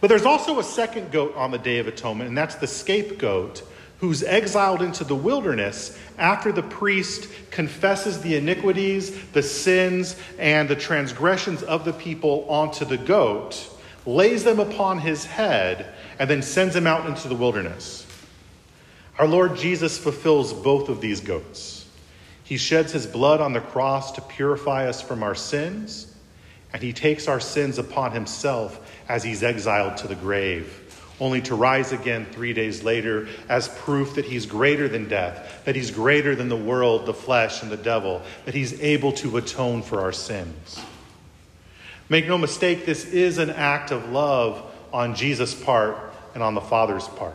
But 0.00 0.06
there's 0.06 0.24
also 0.24 0.60
a 0.60 0.64
second 0.64 1.10
goat 1.10 1.34
on 1.34 1.50
the 1.50 1.58
Day 1.58 1.78
of 1.80 1.88
Atonement, 1.88 2.28
and 2.28 2.38
that's 2.38 2.54
the 2.54 2.68
scapegoat 2.68 3.64
who's 3.98 4.22
exiled 4.22 4.82
into 4.82 5.04
the 5.04 5.14
wilderness 5.14 5.98
after 6.18 6.52
the 6.52 6.62
priest 6.62 7.28
confesses 7.50 8.20
the 8.20 8.36
iniquities, 8.36 9.26
the 9.30 9.42
sins, 9.42 10.16
and 10.38 10.68
the 10.68 10.76
transgressions 10.76 11.62
of 11.62 11.84
the 11.84 11.92
people 11.92 12.44
onto 12.48 12.84
the 12.84 12.98
goat, 12.98 13.70
lays 14.06 14.44
them 14.44 14.60
upon 14.60 14.98
his 14.98 15.24
head, 15.24 15.86
and 16.18 16.28
then 16.28 16.42
sends 16.42 16.76
him 16.76 16.86
out 16.86 17.06
into 17.06 17.28
the 17.28 17.34
wilderness. 17.34 18.06
Our 19.18 19.26
Lord 19.26 19.56
Jesus 19.56 19.96
fulfills 19.96 20.52
both 20.52 20.88
of 20.88 21.00
these 21.00 21.20
goats. 21.20 21.86
He 22.42 22.56
sheds 22.56 22.92
his 22.92 23.06
blood 23.06 23.40
on 23.40 23.52
the 23.52 23.60
cross 23.60 24.12
to 24.12 24.20
purify 24.20 24.88
us 24.88 25.00
from 25.00 25.22
our 25.22 25.34
sins, 25.34 26.12
and 26.72 26.82
he 26.82 26.92
takes 26.92 27.28
our 27.28 27.40
sins 27.40 27.78
upon 27.78 28.12
himself 28.12 28.80
as 29.08 29.22
he's 29.22 29.42
exiled 29.42 29.96
to 29.98 30.08
the 30.08 30.16
grave 30.16 30.83
only 31.20 31.40
to 31.42 31.54
rise 31.54 31.92
again 31.92 32.26
three 32.32 32.52
days 32.52 32.82
later 32.82 33.28
as 33.48 33.68
proof 33.68 34.14
that 34.16 34.24
he's 34.24 34.46
greater 34.46 34.88
than 34.88 35.08
death, 35.08 35.62
that 35.64 35.76
he's 35.76 35.90
greater 35.90 36.34
than 36.34 36.48
the 36.48 36.56
world, 36.56 37.06
the 37.06 37.14
flesh, 37.14 37.62
and 37.62 37.70
the 37.70 37.76
devil, 37.76 38.22
that 38.44 38.54
he's 38.54 38.80
able 38.80 39.12
to 39.12 39.36
atone 39.36 39.82
for 39.82 40.00
our 40.00 40.12
sins. 40.12 40.80
Make 42.08 42.26
no 42.26 42.36
mistake, 42.36 42.84
this 42.84 43.04
is 43.06 43.38
an 43.38 43.50
act 43.50 43.90
of 43.90 44.10
love 44.10 44.62
on 44.92 45.14
Jesus' 45.14 45.54
part 45.54 45.96
and 46.34 46.42
on 46.42 46.54
the 46.54 46.60
Father's 46.60 47.08
part. 47.08 47.34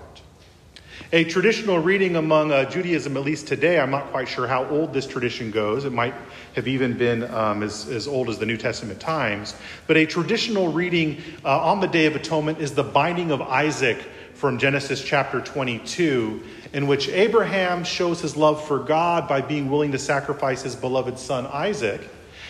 A 1.12 1.24
traditional 1.24 1.80
reading 1.80 2.18
among 2.18 2.52
uh, 2.52 2.70
Judaism, 2.70 3.18
at 3.18 3.24
least 3.24 3.48
today, 3.48 3.80
I'm 3.80 3.90
not 3.90 4.12
quite 4.12 4.28
sure 4.28 4.46
how 4.46 4.66
old 4.66 4.94
this 4.94 5.08
tradition 5.08 5.50
goes. 5.50 5.84
It 5.84 5.92
might 5.92 6.14
have 6.54 6.68
even 6.68 7.00
been 7.00 7.24
um, 7.34 7.64
as, 7.64 7.90
as 7.90 8.08
old 8.08 8.30
as 8.30 8.38
the 8.38 8.46
New 8.46 8.58
Testament 8.58 9.00
times. 9.00 9.56
But 9.88 9.98
a 9.98 10.06
traditional 10.06 10.72
reading 10.72 11.20
uh, 11.44 11.62
on 11.62 11.80
the 11.80 11.88
Day 11.88 12.06
of 12.06 12.16
Atonement 12.16 12.60
is 12.60 12.76
the 12.76 12.84
binding 12.84 13.32
of 13.32 13.42
Isaac 13.42 13.98
from 14.36 14.60
Genesis 14.60 15.04
chapter 15.04 15.42
22, 15.42 16.44
in 16.74 16.86
which 16.86 17.10
Abraham 17.10 17.84
shows 17.84 18.22
his 18.22 18.38
love 18.38 18.68
for 18.68 18.78
God 18.78 19.28
by 19.28 19.42
being 19.42 19.72
willing 19.72 19.94
to 19.94 20.00
sacrifice 20.00 20.62
his 20.62 20.76
beloved 20.76 21.18
son 21.18 21.48
Isaac. 21.48 22.08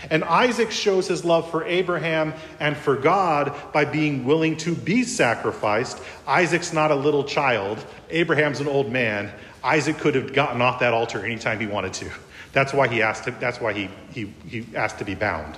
And 0.09 0.23
Isaac 0.23 0.71
shows 0.71 1.07
his 1.07 1.25
love 1.25 1.49
for 1.51 1.65
Abraham 1.65 2.33
and 2.59 2.75
for 2.75 2.95
God 2.95 3.53
by 3.73 3.85
being 3.85 4.25
willing 4.25 4.57
to 4.57 4.73
be 4.73 5.03
sacrificed. 5.03 6.01
Isaac's 6.27 6.73
not 6.73 6.91
a 6.91 6.95
little 6.95 7.23
child, 7.23 7.85
Abraham's 8.09 8.59
an 8.59 8.67
old 8.67 8.91
man. 8.91 9.31
Isaac 9.63 9.97
could 9.97 10.15
have 10.15 10.33
gotten 10.33 10.61
off 10.61 10.79
that 10.79 10.93
altar 10.93 11.25
anytime 11.25 11.59
he 11.59 11.67
wanted 11.67 11.93
to. 11.95 12.09
That's 12.53 12.73
why 12.73 12.87
he 12.87 13.01
asked 13.01 13.25
to, 13.25 13.31
that's 13.31 13.59
why 13.59 13.73
he, 13.73 13.89
he, 14.11 14.33
he 14.47 14.65
asked 14.75 14.99
to 14.99 15.05
be 15.05 15.15
bound. 15.15 15.57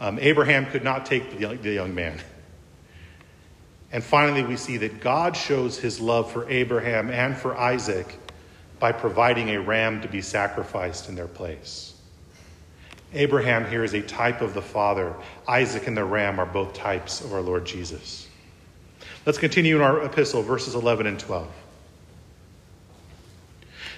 Um, 0.00 0.18
Abraham 0.20 0.66
could 0.66 0.84
not 0.84 1.06
take 1.06 1.30
the 1.30 1.38
young, 1.38 1.62
the 1.62 1.72
young 1.72 1.94
man. 1.94 2.20
And 3.92 4.02
finally, 4.02 4.42
we 4.42 4.56
see 4.56 4.76
that 4.78 5.00
God 5.00 5.36
shows 5.36 5.78
his 5.78 6.00
love 6.00 6.30
for 6.32 6.48
Abraham 6.50 7.10
and 7.10 7.36
for 7.36 7.56
Isaac 7.56 8.18
by 8.80 8.92
providing 8.92 9.50
a 9.50 9.60
ram 9.60 10.00
to 10.02 10.08
be 10.08 10.20
sacrificed 10.20 11.08
in 11.08 11.14
their 11.14 11.28
place. 11.28 11.93
Abraham 13.14 13.68
here 13.68 13.84
is 13.84 13.94
a 13.94 14.02
type 14.02 14.40
of 14.40 14.54
the 14.54 14.62
Father. 14.62 15.14
Isaac 15.46 15.86
and 15.86 15.96
the 15.96 16.04
ram 16.04 16.38
are 16.38 16.46
both 16.46 16.74
types 16.74 17.20
of 17.20 17.32
our 17.32 17.40
Lord 17.40 17.64
Jesus. 17.64 18.28
Let's 19.24 19.38
continue 19.38 19.76
in 19.76 19.82
our 19.82 20.04
epistle, 20.04 20.42
verses 20.42 20.74
11 20.74 21.06
and 21.06 21.18
12. 21.18 21.48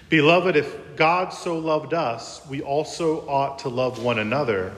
Beloved, 0.09 0.55
if 0.55 0.97
God 0.97 1.31
so 1.31 1.59
loved 1.59 1.93
us, 1.93 2.41
we 2.49 2.63
also 2.63 3.29
ought 3.29 3.61
to 3.61 3.69
love 3.69 4.03
one 4.03 4.21
another. 4.21 4.73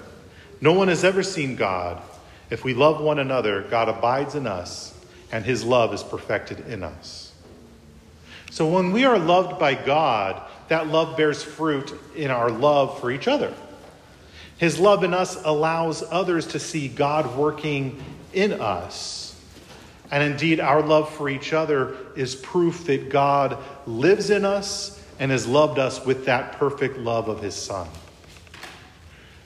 No 0.61 0.73
one 0.73 0.89
has 0.89 1.05
ever 1.05 1.23
seen 1.23 1.55
God. 1.55 2.01
If 2.49 2.65
we 2.65 2.73
love 2.73 3.01
one 3.01 3.19
another, 3.19 3.63
God 3.63 3.91
abides 3.91 4.35
in 4.35 4.47
us, 4.47 4.95
and 5.31 5.45
his 5.45 5.65
love 5.65 5.93
is 5.93 6.03
perfected 6.03 6.61
in 6.61 6.83
us. 6.83 7.33
So 8.51 8.67
when 8.67 8.93
we 8.93 9.05
are 9.05 9.19
loved 9.19 9.59
by 9.59 9.75
God, 9.75 10.41
that 10.69 10.87
love 10.87 11.17
bears 11.17 11.43
fruit 11.43 11.93
in 12.17 12.31
our 12.31 12.51
love 12.51 12.99
for 13.01 13.11
each 13.11 13.29
other. 13.29 13.53
His 14.59 14.79
love 14.79 15.05
in 15.05 15.15
us 15.15 15.43
allows 15.45 16.03
others 16.03 16.49
to 16.49 16.59
see 16.59 16.89
God 16.89 17.37
working 17.37 18.03
in 18.33 18.61
us. 18.61 19.35
And 20.11 20.23
indeed, 20.23 20.59
our 20.59 20.83
love 20.83 21.15
for 21.15 21.29
each 21.29 21.53
other 21.53 21.97
is 22.17 22.35
proof 22.35 22.87
that 22.87 23.09
God 23.09 23.59
lives 23.87 24.31
in 24.31 24.45
us 24.45 25.03
and 25.19 25.31
has 25.31 25.47
loved 25.47 25.79
us 25.79 26.05
with 26.05 26.27
that 26.27 26.53
perfect 26.53 26.99
love 26.99 27.29
of 27.29 27.43
his 27.43 27.55
Son. 27.55 27.89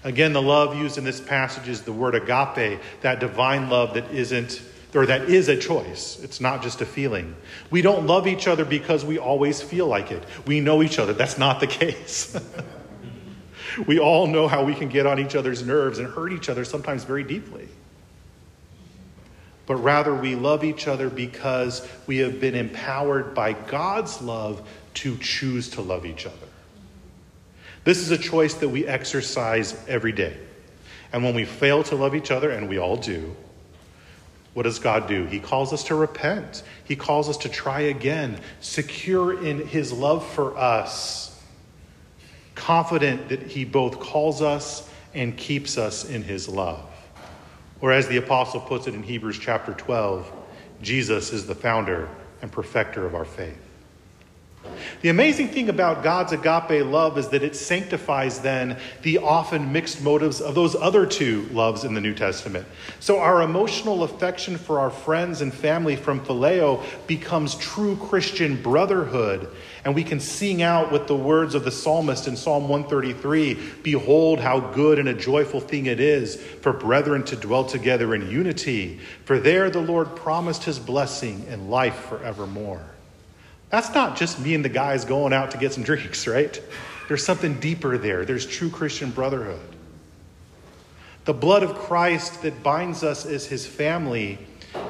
Again, 0.05 0.33
the 0.33 0.43
love 0.43 0.77
used 0.77 0.99
in 0.99 1.05
this 1.05 1.21
passage 1.21 1.69
is 1.69 1.83
the 1.83 1.93
word 1.93 2.15
agape, 2.15 2.81
that 3.03 3.21
divine 3.21 3.69
love 3.69 3.95
that 3.95 4.11
isn't, 4.11 4.61
or 4.95 5.07
that 5.07 5.29
is 5.29 5.49
a 5.49 5.57
choice. 5.57 6.19
It's 6.23 6.41
not 6.41 6.63
just 6.63 6.81
a 6.81 6.87
feeling. 6.87 7.37
We 7.71 7.83
don't 7.83 8.07
love 8.07 8.27
each 8.27 8.49
other 8.49 8.65
because 8.65 9.05
we 9.05 9.19
always 9.19 9.63
feel 9.63 9.87
like 9.87 10.11
it. 10.11 10.25
We 10.47 10.61
know 10.61 10.83
each 10.83 10.99
other. 10.99 11.13
That's 11.13 11.39
not 11.39 11.61
the 11.61 11.67
case. 11.69 12.37
We 13.87 13.99
all 13.99 14.27
know 14.27 14.49
how 14.49 14.65
we 14.65 14.75
can 14.75 14.89
get 14.89 15.07
on 15.07 15.19
each 15.19 15.35
other's 15.35 15.63
nerves 15.63 15.99
and 15.99 16.09
hurt 16.09 16.33
each 16.33 16.49
other 16.49 16.65
sometimes 16.65 17.05
very 17.05 17.25
deeply. 17.25 17.69
But 19.67 19.77
rather, 19.77 20.15
we 20.15 20.35
love 20.35 20.65
each 20.65 20.89
other 20.89 21.09
because 21.09 21.87
we 22.07 22.19
have 22.19 22.41
been 22.41 22.55
empowered 22.55 23.35
by 23.35 23.53
God's 23.53 24.21
love 24.21 24.67
to 24.95 25.17
choose 25.19 25.71
to 25.71 25.81
love 25.81 26.05
each 26.05 26.27
other. 26.27 26.37
This 27.85 27.99
is 27.99 28.11
a 28.11 28.19
choice 28.19 28.55
that 28.55 28.69
we 28.69 28.87
exercise 28.87 29.77
every 29.89 30.13
day. 30.13 30.37
And 31.13 31.25
when 31.25 31.35
we 31.35 31.45
fail 31.45 31.83
to 31.85 31.97
love 31.97 32.15
each 32.15 32.31
other, 32.31 32.51
and 32.51 32.69
we 32.69 32.79
all 32.79 32.97
do, 32.97 33.37
what 34.55 34.65
does 34.65 34.79
God 34.79 35.09
do? 35.09 35.25
He 35.27 35.41
calls 35.41 35.73
us 35.73 35.85
to 35.85 35.95
repent. 35.95 36.63
He 36.85 36.97
calls 36.97 37.29
us 37.29 37.37
to 37.39 37.49
try 37.49 37.81
again, 37.81 38.39
secure 38.61 39.45
in 39.45 39.67
His 39.67 39.93
love 39.93 40.27
for 40.27 40.57
us 40.57 41.32
confident 42.55 43.29
that 43.29 43.43
He 43.43 43.65
both 43.65 44.01
calls 44.01 44.43
us 44.43 44.89
and 45.15 45.37
keeps 45.37 45.79
us 45.79 46.05
in 46.05 46.23
His 46.23 46.49
love. 46.49 46.89
Or 47.81 47.93
as 47.93 48.09
the 48.09 48.17
apostle 48.17 48.61
puts 48.61 48.87
it 48.87 48.95
in 48.95 49.03
Hebrews 49.03 49.39
chapter 49.39 49.75
12, 49.75 50.31
Jesus 50.81 51.33
is 51.33 51.47
the 51.47 51.55
founder 51.55 52.09
and 52.41 52.51
perfecter 52.51 53.07
of 53.07 53.15
our 53.15 53.25
faith. 53.25 53.72
The 55.03 55.09
amazing 55.09 55.49
thing 55.49 55.69
about 55.69 56.05
God's 56.05 56.33
agape 56.33 56.87
love 56.87 57.19
is 57.19 57.29
that 57.31 57.43
it 57.43 57.57
sanctifies 57.57 58.41
then 58.41 58.79
the 59.03 59.19
often 59.19 59.73
mixed 59.73 60.01
motives 60.03 60.41
of 60.41 60.55
those 60.55 60.77
other 60.77 61.07
two 61.07 61.49
loves 61.51 61.83
in 61.83 61.95
the 61.95 62.01
New 62.01 62.15
Testament. 62.15 62.67
So 63.01 63.19
our 63.19 63.43
emotional 63.43 64.05
affection 64.05 64.57
for 64.57 64.79
our 64.79 64.91
friends 64.91 65.41
and 65.41 65.53
family 65.53 65.97
from 65.97 66.21
Phileo 66.25 66.83
becomes 67.09 67.57
true 67.57 67.97
Christian 67.97 68.61
brotherhood. 68.63 69.49
And 69.85 69.95
we 69.95 70.05
can 70.05 70.21
sing 70.21 70.63
out 70.63 70.93
with 70.93 71.09
the 71.09 71.17
words 71.17 71.57
of 71.57 71.65
the 71.65 71.73
psalmist 71.73 72.29
in 72.29 72.37
Psalm 72.37 72.69
133 72.69 73.59
Behold, 73.83 74.39
how 74.39 74.61
good 74.61 75.01
and 75.01 75.09
a 75.09 75.15
joyful 75.15 75.61
thing 75.61 75.87
it 75.87 75.99
is 75.99 76.37
for 76.37 76.73
brethren 76.73 77.25
to 77.25 77.37
dwell 77.37 77.65
together 77.65 78.15
in 78.15 78.31
unity. 78.31 79.01
For 79.25 79.41
there 79.41 79.71
the 79.71 79.81
Lord 79.81 80.15
promised 80.15 80.63
his 80.63 80.79
blessing 80.79 81.45
and 81.49 81.69
life 81.69 81.97
forevermore. 81.97 82.92
That's 83.73 83.95
not 83.95 84.19
just 84.19 84.39
me 84.39 84.55
and 84.55 84.63
the 84.63 84.69
guys 84.69 85.07
going 85.07 85.33
out 85.33 85.53
to 85.53 85.57
get 85.57 85.73
some 85.73 85.83
drinks, 85.83 86.27
right? 86.27 86.61
There's 87.09 87.25
something 87.25 87.59
deeper 87.59 87.97
there. 87.97 88.27
There's 88.27 88.47
true 88.47 88.69
Christian 88.69 89.11
brotherhood. 89.11 89.61
The 91.25 91.33
blood 91.33 91.63
of 91.63 91.75
Christ 91.75 92.43
that 92.43 92.63
binds 92.63 93.03
us 93.03 93.25
as 93.25 93.47
his 93.47 93.67
family, 93.67 94.39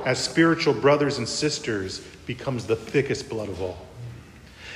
as 0.04 0.18
spiritual 0.18 0.74
brothers 0.74 1.18
and 1.18 1.28
sisters, 1.28 2.00
becomes 2.26 2.66
the 2.66 2.74
thickest 2.74 3.28
blood 3.28 3.48
of 3.48 3.62
all. 3.62 3.78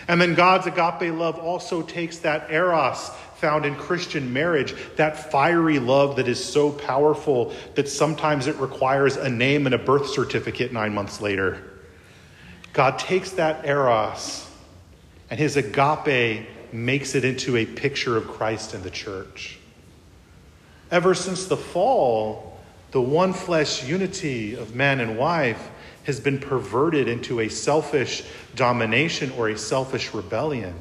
And 0.06 0.20
then 0.20 0.34
God's 0.34 0.68
agape 0.68 1.12
love 1.12 1.36
also 1.40 1.82
takes 1.82 2.18
that 2.18 2.48
eros 2.48 3.10
found 3.38 3.66
in 3.66 3.74
Christian 3.74 4.32
marriage, 4.32 4.72
that 4.94 5.32
fiery 5.32 5.80
love 5.80 6.14
that 6.16 6.28
is 6.28 6.42
so 6.42 6.70
powerful 6.70 7.52
that 7.74 7.88
sometimes 7.88 8.46
it 8.46 8.54
requires 8.56 9.16
a 9.16 9.28
name 9.28 9.66
and 9.66 9.74
a 9.74 9.78
birth 9.78 10.08
certificate 10.10 10.72
nine 10.72 10.94
months 10.94 11.20
later. 11.20 11.60
God 12.76 12.98
takes 12.98 13.30
that 13.30 13.64
eros 13.64 14.46
and 15.30 15.40
his 15.40 15.56
agape 15.56 16.46
makes 16.74 17.14
it 17.14 17.24
into 17.24 17.56
a 17.56 17.64
picture 17.64 18.18
of 18.18 18.28
Christ 18.28 18.74
and 18.74 18.84
the 18.84 18.90
church. 18.90 19.58
Ever 20.90 21.14
since 21.14 21.46
the 21.46 21.56
fall, 21.56 22.60
the 22.90 23.00
one 23.00 23.32
flesh 23.32 23.88
unity 23.88 24.52
of 24.52 24.74
man 24.74 25.00
and 25.00 25.16
wife 25.16 25.70
has 26.04 26.20
been 26.20 26.38
perverted 26.38 27.08
into 27.08 27.40
a 27.40 27.48
selfish 27.48 28.24
domination 28.54 29.30
or 29.38 29.48
a 29.48 29.56
selfish 29.56 30.12
rebellion. 30.12 30.78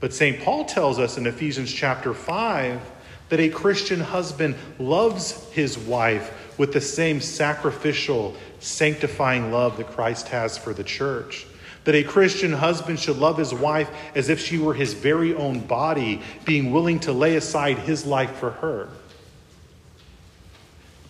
But 0.00 0.12
St. 0.12 0.40
Paul 0.40 0.64
tells 0.64 0.98
us 0.98 1.16
in 1.16 1.28
Ephesians 1.28 1.72
chapter 1.72 2.14
5 2.14 2.80
that 3.28 3.38
a 3.38 3.48
Christian 3.48 4.00
husband 4.00 4.56
loves 4.80 5.48
his 5.52 5.78
wife 5.78 6.45
with 6.58 6.72
the 6.72 6.80
same 6.80 7.20
sacrificial, 7.20 8.34
sanctifying 8.60 9.52
love 9.52 9.76
that 9.76 9.88
Christ 9.88 10.28
has 10.28 10.56
for 10.56 10.72
the 10.72 10.84
church. 10.84 11.46
That 11.84 11.94
a 11.94 12.02
Christian 12.02 12.52
husband 12.52 12.98
should 12.98 13.18
love 13.18 13.38
his 13.38 13.54
wife 13.54 13.88
as 14.14 14.28
if 14.28 14.40
she 14.40 14.58
were 14.58 14.74
his 14.74 14.92
very 14.92 15.34
own 15.34 15.60
body, 15.60 16.20
being 16.44 16.72
willing 16.72 16.98
to 17.00 17.12
lay 17.12 17.36
aside 17.36 17.78
his 17.78 18.04
life 18.04 18.36
for 18.36 18.50
her. 18.50 18.88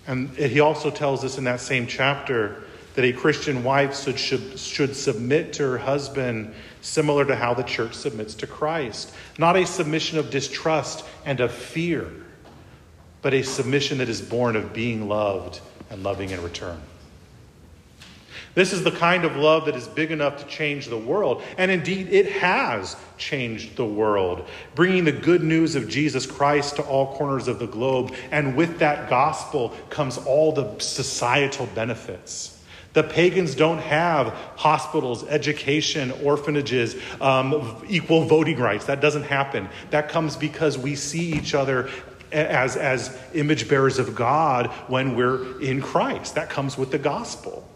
And 0.07 0.31
he 0.37 0.61
also 0.61 0.91
tells 0.91 1.25
us 1.25 1.39
in 1.39 1.45
that 1.45 1.61
same 1.61 1.87
chapter 1.87 2.63
that 2.95 3.05
a 3.05 3.13
Christian 3.13 3.65
wife 3.65 3.99
should, 3.99 4.19
should, 4.19 4.59
should 4.59 4.97
submit 4.97 5.53
to 5.55 5.63
her 5.63 5.79
husband 5.79 6.55
similar 6.81 7.25
to 7.25 7.37
how 7.37 7.55
the 7.55 7.63
church 7.63 7.95
submits 7.95 8.35
to 8.35 8.47
Christ. 8.47 9.13
Not 9.39 9.57
a 9.57 9.67
submission 9.67 10.19
of 10.19 10.31
distrust 10.31 11.05
and 11.25 11.41
of 11.41 11.53
fear 11.53 12.11
but 13.27 13.35
a 13.35 13.43
submission 13.43 13.99
that 13.99 14.09
is 14.09 14.23
born 14.23 14.55
of 14.55 14.73
being 14.73 15.09
loved 15.09 15.59
and 15.91 16.05
loving 16.05 16.31
in 16.31 16.41
return. 16.45 16.81
This 18.55 18.73
is 18.73 18.85
the 18.85 18.93
kind 18.93 19.25
of 19.25 19.35
love 19.35 19.67
that 19.67 19.75
is 19.75 19.89
big 19.89 20.13
enough 20.13 20.39
to 20.39 20.47
change 20.47 20.87
the 20.87 20.97
world. 20.97 21.43
And 21.59 21.69
indeed, 21.69 22.13
it 22.13 22.31
has 22.31 22.95
changed 23.19 23.75
the 23.75 23.85
world, 23.85 24.47
bringing 24.77 25.07
the 25.07 25.11
good 25.11 25.43
news 25.43 25.75
of 25.75 25.89
Jesus 25.89 26.25
Christ 26.25 26.77
to 26.77 26.83
all 26.83 27.17
corners 27.17 27.49
of 27.49 27.59
the 27.59 27.67
globe. 27.67 28.15
And 28.31 28.55
with 28.55 28.79
that 28.79 29.11
gospel 29.11 29.71
comes 29.91 30.19
all 30.19 30.53
the 30.53 30.79
societal 30.79 31.67
benefits. 31.75 32.57
The 32.93 33.03
pagans 33.03 33.57
don't 33.57 33.79
have 33.79 34.29
hospitals, 34.55 35.25
education, 35.25 36.13
orphanages, 36.23 36.95
um, 37.21 37.85
equal 37.89 38.23
voting 38.23 38.61
rights. 38.61 38.85
That 38.85 39.01
doesn't 39.01 39.25
happen. 39.25 39.69
That 39.91 40.11
comes 40.11 40.37
because 40.37 40.79
we 40.79 40.95
see 40.95 41.33
each 41.33 41.55
other 41.55 41.91
as, 42.33 42.77
as 42.77 43.17
image 43.35 43.69
bearers 43.69 43.99
of 43.99 44.15
God 44.15 44.69
when 44.89 45.17
we're 45.17 45.61
in 45.61 45.81
Christ. 45.81 46.35
That 46.35 46.51
comes 46.51 46.77
with 46.77 46.91
the 46.91 46.99
gospel. 46.99 47.69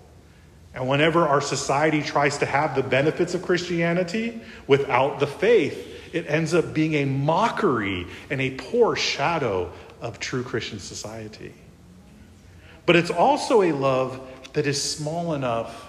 And 0.74 0.88
whenever 0.88 1.26
our 1.26 1.40
society 1.40 2.02
tries 2.02 2.38
to 2.38 2.46
have 2.46 2.74
the 2.74 2.82
benefits 2.82 3.34
of 3.34 3.42
Christianity 3.42 4.40
without 4.66 5.18
the 5.18 5.26
faith, 5.26 5.86
it 6.12 6.26
ends 6.28 6.54
up 6.54 6.72
being 6.72 6.94
a 6.94 7.04
mockery 7.04 8.06
and 8.30 8.40
a 8.40 8.50
poor 8.50 8.96
shadow 8.96 9.72
of 10.00 10.18
true 10.18 10.42
Christian 10.42 10.78
society. 10.78 11.52
But 12.86 12.96
it's 12.96 13.10
also 13.10 13.62
a 13.62 13.72
love 13.72 14.20
that 14.52 14.66
is 14.66 14.82
small 14.82 15.34
enough 15.34 15.88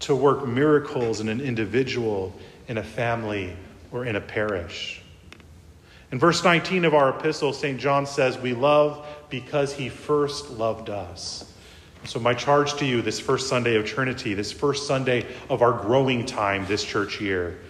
to 0.00 0.14
work 0.14 0.46
miracles 0.46 1.20
in 1.20 1.28
an 1.28 1.40
individual, 1.40 2.34
in 2.68 2.78
a 2.78 2.82
family, 2.82 3.54
or 3.92 4.06
in 4.06 4.16
a 4.16 4.20
parish. 4.20 4.99
In 6.12 6.18
verse 6.18 6.42
19 6.42 6.84
of 6.84 6.94
our 6.94 7.10
epistle, 7.10 7.52
St. 7.52 7.78
John 7.78 8.04
says, 8.04 8.36
We 8.36 8.52
love 8.52 9.06
because 9.28 9.72
he 9.72 9.88
first 9.88 10.50
loved 10.50 10.90
us. 10.90 11.52
So, 12.04 12.18
my 12.18 12.34
charge 12.34 12.74
to 12.78 12.86
you 12.86 13.00
this 13.00 13.20
first 13.20 13.48
Sunday 13.48 13.76
of 13.76 13.86
Trinity, 13.86 14.34
this 14.34 14.50
first 14.50 14.86
Sunday 14.86 15.26
of 15.48 15.62
our 15.62 15.72
growing 15.72 16.26
time 16.26 16.66
this 16.66 16.82
church 16.82 17.20
year, 17.20 17.60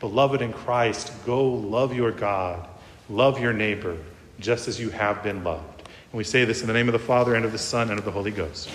beloved 0.00 0.42
in 0.42 0.52
Christ, 0.52 1.12
go 1.24 1.44
love 1.44 1.94
your 1.94 2.10
God, 2.10 2.68
love 3.08 3.40
your 3.40 3.52
neighbor, 3.52 3.96
just 4.38 4.68
as 4.68 4.78
you 4.78 4.90
have 4.90 5.22
been 5.22 5.42
loved. 5.42 5.82
And 6.10 6.18
we 6.18 6.24
say 6.24 6.44
this 6.44 6.60
in 6.60 6.66
the 6.66 6.74
name 6.74 6.88
of 6.88 6.92
the 6.92 6.98
Father, 6.98 7.36
and 7.36 7.44
of 7.44 7.52
the 7.52 7.58
Son, 7.58 7.88
and 7.88 7.98
of 7.98 8.04
the 8.04 8.10
Holy 8.10 8.32
Ghost. 8.32 8.68